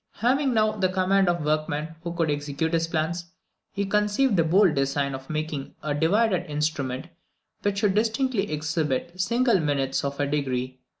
[0.13, 3.25] Having now the command of workmen who could execute his plans,
[3.71, 7.05] he conceived the bold design of making a divided instrument
[7.61, 10.79] which should distinctly exhibit single minutes of a degree.